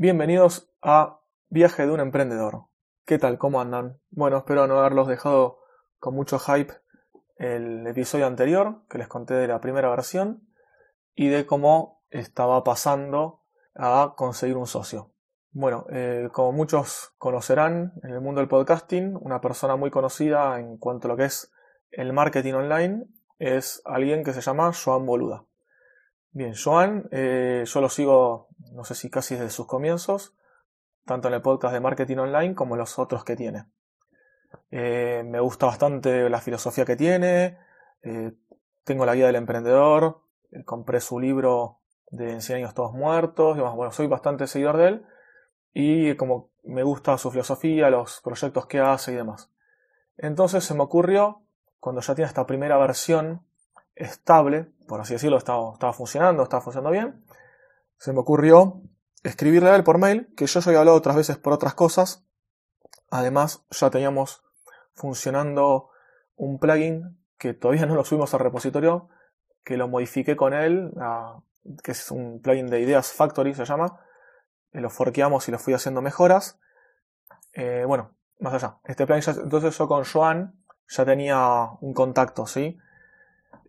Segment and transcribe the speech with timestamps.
[0.00, 2.66] Bienvenidos a Viaje de un Emprendedor.
[3.04, 3.36] ¿Qué tal?
[3.36, 3.98] ¿Cómo andan?
[4.10, 5.58] Bueno, espero no haberlos dejado
[5.98, 6.72] con mucho hype
[7.36, 10.48] el episodio anterior, que les conté de la primera versión,
[11.16, 13.42] y de cómo estaba pasando
[13.74, 15.10] a conseguir un socio.
[15.50, 20.78] Bueno, eh, como muchos conocerán en el mundo del podcasting, una persona muy conocida en
[20.78, 21.52] cuanto a lo que es
[21.90, 23.04] el marketing online
[23.40, 25.44] es alguien que se llama Joan Boluda.
[26.30, 28.47] Bien, Joan, eh, yo lo sigo,
[28.78, 30.36] no sé si casi desde sus comienzos,
[31.04, 33.66] tanto en el podcast de marketing online como en los otros que tiene.
[34.70, 37.58] Eh, me gusta bastante la filosofía que tiene,
[38.84, 40.20] tengo la guía del emprendedor,
[40.64, 41.80] compré su libro
[42.12, 45.06] de 100 años todos muertos, y bueno, soy bastante seguidor de él
[45.74, 49.50] y como me gusta su filosofía, los proyectos que hace y demás.
[50.16, 51.42] Entonces se me ocurrió,
[51.80, 53.42] cuando ya tiene esta primera versión
[53.96, 57.24] estable, por así decirlo, estaba funcionando, estaba funcionando bien,
[57.98, 58.82] se me ocurrió
[59.22, 62.24] escribirle a él por mail, que yo ya había hablado otras veces por otras cosas.
[63.10, 64.42] Además, ya teníamos
[64.94, 65.90] funcionando
[66.36, 69.08] un plugin que todavía no lo subimos al repositorio,
[69.64, 70.92] que lo modifiqué con él,
[71.82, 74.00] que es un plugin de Ideas Factory, se llama,
[74.72, 76.60] eh, lo forqueamos y lo fui haciendo mejoras.
[77.52, 78.78] Eh, bueno, más allá.
[78.84, 80.54] Este plan entonces yo con Joan
[80.88, 82.78] ya tenía un contacto, ¿sí?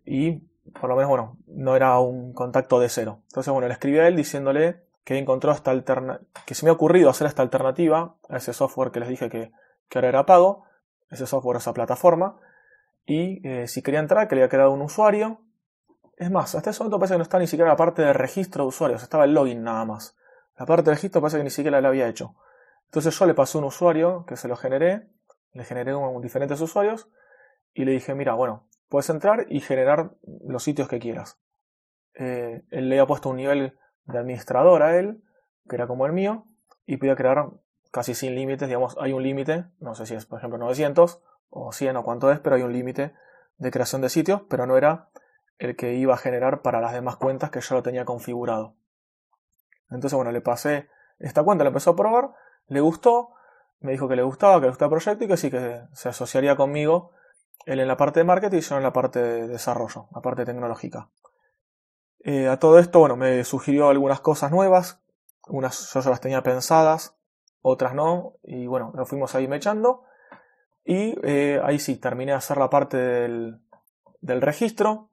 [0.04, 3.20] Y por lo menos, bueno, no era un contacto de cero.
[3.28, 6.74] Entonces, bueno, le escribí a él diciéndole que encontró esta alternativa, que se me ha
[6.74, 9.52] ocurrido hacer esta alternativa a ese software que les dije que,
[9.88, 10.64] que ahora era pago,
[11.10, 12.36] ese software, esa plataforma,
[13.06, 15.40] y eh, si quería entrar, que le había creado un usuario.
[16.16, 18.64] Es más, hasta ese momento parece que no está ni siquiera la parte de registro
[18.64, 20.16] de usuarios, estaba el login nada más.
[20.56, 22.36] La parte del registro parece que ni siquiera la había hecho.
[22.84, 25.08] Entonces yo le pasé un usuario que se lo generé,
[25.52, 27.08] le generé un, diferentes usuarios
[27.72, 30.10] y le dije, mira, bueno, puedes entrar y generar
[30.44, 31.38] los sitios que quieras.
[32.14, 35.22] Eh, él le había puesto un nivel de administrador a él,
[35.68, 36.44] que era como el mío,
[36.84, 37.50] y podía crear
[37.92, 41.72] casi sin límites, digamos, hay un límite, no sé si es por ejemplo 900 o
[41.72, 43.14] 100 o cuánto es, pero hay un límite
[43.58, 45.08] de creación de sitios, pero no era
[45.58, 48.74] el que iba a generar para las demás cuentas que yo lo tenía configurado.
[49.90, 52.30] Entonces, bueno, le pasé esta cuenta, la empezó a probar,
[52.66, 53.30] le gustó,
[53.80, 56.08] me dijo que le gustaba, que le gustaba el proyecto y que sí, que se
[56.08, 57.12] asociaría conmigo,
[57.66, 60.44] él en la parte de marketing y yo en la parte de desarrollo, la parte
[60.44, 61.08] tecnológica.
[62.22, 65.00] Eh, a todo esto, bueno, me sugirió algunas cosas nuevas,
[65.46, 67.16] unas yo ya las tenía pensadas,
[67.62, 70.04] otras no, y bueno, lo fuimos ahí mechando.
[70.84, 73.60] Y eh, ahí sí, terminé de hacer la parte del,
[74.20, 75.10] del registro.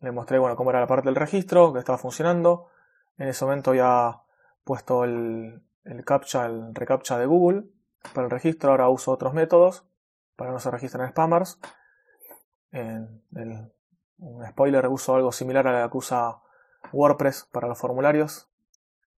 [0.00, 2.68] Le mostré, bueno, cómo era la parte del registro, que estaba funcionando.
[3.18, 4.22] En ese momento había
[4.64, 7.64] puesto el, el captcha, el recaptcha de Google
[8.14, 8.70] para el registro.
[8.70, 9.84] Ahora uso otros métodos
[10.36, 11.58] para no se registren spammers.
[12.72, 13.22] En
[14.18, 16.38] un spoiler, uso algo similar a la que usa
[16.92, 18.48] WordPress para los formularios,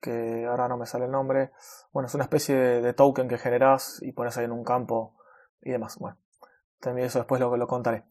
[0.01, 1.51] que ahora no me sale el nombre.
[1.93, 5.15] Bueno, es una especie de, token que generas y pones ahí en un campo
[5.62, 5.99] y demás.
[5.99, 6.17] Bueno,
[6.81, 8.05] también eso después lo, lo contaré.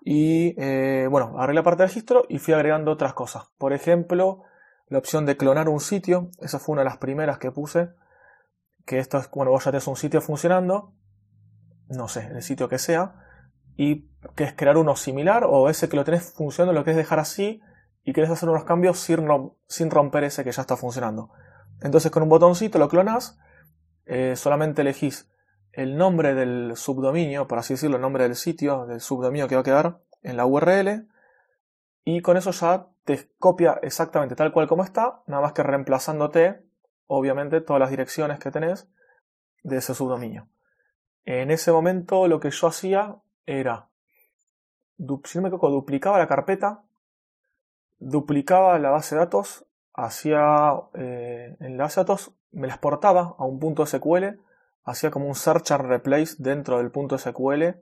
[0.00, 3.44] Y eh, bueno, agarré la parte de registro y fui agregando otras cosas.
[3.58, 4.44] Por ejemplo,
[4.88, 7.90] la opción de clonar un sitio, esa fue una de las primeras que puse,
[8.86, 10.92] que esto es, bueno, vos ya tenés un sitio funcionando,
[11.88, 13.27] no sé, el sitio que sea,
[13.78, 17.20] y que es crear uno similar, o ese que lo tenés funcionando lo querés dejar
[17.20, 17.62] así,
[18.02, 21.30] y querés hacer unos cambios sin, romper ese que ya está funcionando.
[21.80, 23.38] Entonces con un botoncito lo clonas,
[24.04, 25.30] eh, solamente elegís
[25.72, 29.60] el nombre del subdominio, por así decirlo, el nombre del sitio, del subdominio que va
[29.60, 31.06] a quedar en la URL,
[32.04, 36.64] y con eso ya te copia exactamente tal cual como está, nada más que reemplazándote,
[37.06, 38.90] obviamente, todas las direcciones que tenés
[39.62, 40.48] de ese subdominio.
[41.24, 43.18] En ese momento lo que yo hacía
[43.48, 43.88] era,
[45.24, 46.84] si no me equivoco, duplicaba la carpeta,
[47.98, 49.64] duplicaba la base de datos,
[49.94, 54.38] hacía eh, en la base de datos, me la exportaba a un punto SQL,
[54.84, 57.80] hacía como un search and replace dentro del punto SQL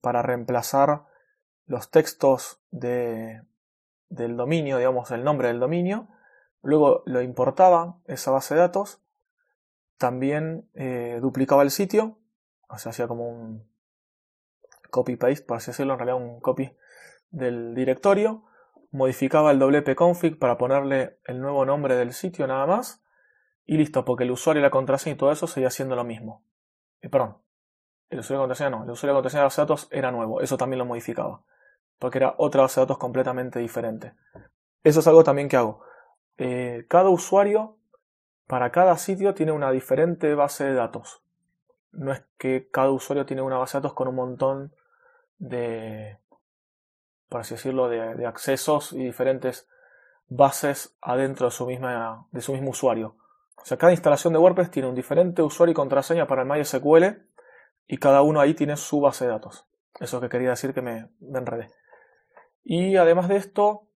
[0.00, 1.04] para reemplazar
[1.66, 3.42] los textos de,
[4.08, 6.08] del dominio, digamos, el nombre del dominio,
[6.62, 9.02] luego lo importaba esa base de datos,
[9.98, 12.18] también eh, duplicaba el sitio,
[12.68, 13.69] o sea, hacía como un
[14.90, 16.76] copy-paste, por así decirlo, en realidad un copy
[17.30, 18.44] del directorio,
[18.90, 23.02] modificaba el wp config para ponerle el nuevo nombre del sitio nada más,
[23.64, 26.44] y listo, porque el usuario y la contraseña y todo eso seguía siendo lo mismo.
[27.00, 27.38] Eh, perdón,
[28.08, 30.40] el usuario y contraseña no, el usuario y contraseña de base de datos era nuevo,
[30.40, 31.44] eso también lo modificaba
[32.00, 34.14] porque era otra base de datos completamente diferente.
[34.82, 35.82] Eso es algo también que hago.
[36.38, 37.76] Eh, cada usuario,
[38.46, 41.22] para cada sitio, tiene una diferente base de datos.
[41.92, 44.74] No es que cada usuario tiene una base de datos con un montón
[45.40, 46.18] de,
[47.28, 49.68] por así decirlo, de, accesos y diferentes
[50.28, 53.16] bases adentro de su, misma, de su mismo usuario.
[53.56, 57.04] O sea, cada instalación de WordPress tiene un diferente usuario y contraseña para el MySQL
[57.88, 59.66] y cada uno ahí tiene su base de datos.
[59.98, 61.68] Eso es que quería decir que me, enredé.
[62.62, 63.88] Y además de esto,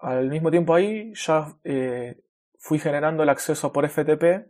[0.00, 2.20] al mismo tiempo ahí ya eh,
[2.58, 4.46] fui generando el acceso por FTP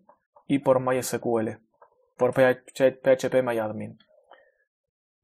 [0.46, 1.58] y por MySQL,
[2.16, 3.98] por PHP MyAdmin.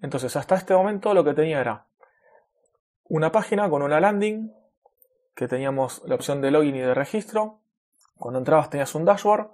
[0.03, 1.87] Entonces, hasta este momento lo que tenía era
[3.05, 4.53] una página con una landing,
[5.35, 7.61] que teníamos la opción de login y de registro.
[8.17, 9.51] Cuando entrabas tenías un dashboard.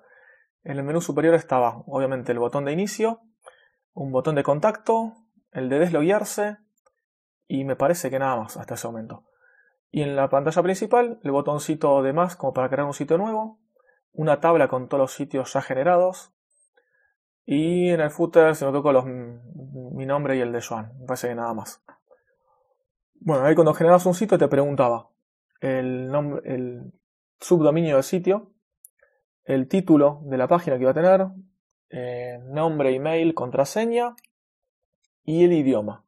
[0.64, 3.20] En el menú superior estaba, obviamente, el botón de inicio,
[3.94, 5.14] un botón de contacto,
[5.52, 6.58] el de desloguearse
[7.46, 9.24] y me parece que nada más hasta ese momento.
[9.90, 13.60] Y en la pantalla principal, el botoncito de más como para crear un sitio nuevo,
[14.12, 16.32] una tabla con todos los sitios ya generados
[17.46, 20.92] y en el footer se me tocó mi nombre y el de Joan.
[20.98, 21.82] Me parece que nada más.
[23.14, 25.08] Bueno, ahí cuando generabas un sitio te preguntaba
[25.60, 26.10] el
[27.40, 28.52] subdominio del sitio,
[29.44, 31.26] el título de la página que iba a tener,
[31.90, 34.16] eh, nombre, email, contraseña
[35.22, 36.04] y el idioma.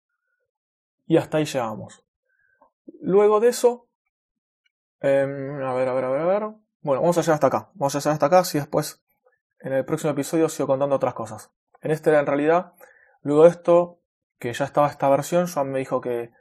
[1.07, 2.05] Y hasta ahí llegamos.
[3.01, 3.89] Luego de eso,
[5.01, 6.43] em, a ver, a ver, a ver, a ver.
[6.81, 7.71] Bueno, vamos a llegar hasta acá.
[7.75, 9.03] Vamos a llegar hasta acá si después
[9.61, 11.51] en el próximo episodio sigo contando otras cosas.
[11.81, 12.73] En este en realidad,
[13.23, 14.01] luego de esto,
[14.39, 16.33] que ya estaba esta versión, Joan me dijo que,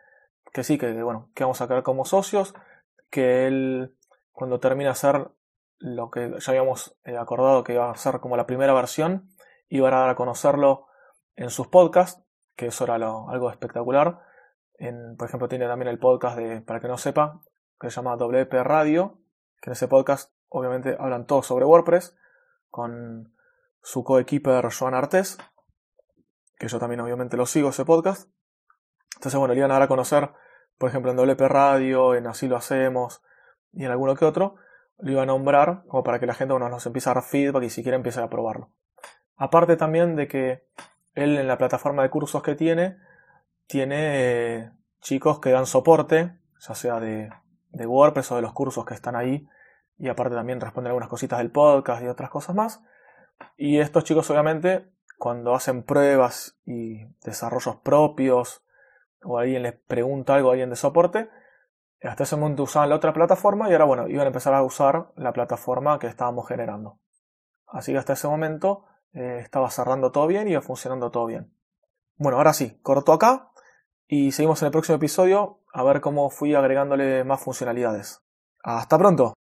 [0.53, 2.53] que sí, que bueno, que vamos a quedar como socios,
[3.09, 3.95] que él
[4.31, 5.29] cuando termine a hacer
[5.79, 9.29] lo que ya habíamos eh, acordado que iba a ser como la primera versión,
[9.69, 10.87] iba a dar a conocerlo
[11.35, 12.23] en sus podcasts,
[12.55, 14.19] que eso era algo espectacular.
[14.75, 17.41] En, por ejemplo, tiene también el podcast de, para que no sepa,
[17.79, 19.19] que se llama WP Radio,
[19.61, 22.15] que en ese podcast obviamente hablan todos sobre WordPress,
[22.69, 23.33] con
[23.81, 25.37] su coequiper Joan Artés,
[26.57, 28.29] que yo también obviamente lo sigo ese podcast.
[29.15, 30.31] Entonces, bueno, le iban a dar a conocer,
[30.77, 33.21] por ejemplo, en WP Radio, en Así lo hacemos
[33.73, 34.55] y en alguno que otro,
[34.97, 37.69] lo iba a nombrar como para que la gente nos empiece a dar feedback y
[37.69, 38.71] siquiera empiece a probarlo.
[39.35, 40.67] Aparte también de que
[41.13, 42.97] él en la plataforma de cursos que tiene,
[43.67, 44.71] tiene eh,
[45.01, 47.29] chicos que dan soporte, ya sea de,
[47.69, 49.47] de WordPress o de los cursos que están ahí,
[49.97, 52.83] y aparte también responden algunas cositas del podcast y otras cosas más.
[53.55, 58.63] Y estos chicos obviamente cuando hacen pruebas y desarrollos propios
[59.23, 61.29] o alguien les pregunta algo a alguien de soporte,
[62.03, 65.11] hasta ese momento usaban la otra plataforma y ahora bueno, iban a empezar a usar
[65.15, 66.99] la plataforma que estábamos generando.
[67.65, 71.51] Así que hasta ese momento eh, estaba cerrando todo bien y iba funcionando todo bien.
[72.15, 73.49] Bueno, ahora sí, corto acá
[74.07, 78.21] y seguimos en el próximo episodio a ver cómo fui agregándole más funcionalidades.
[78.63, 79.36] Hasta pronto.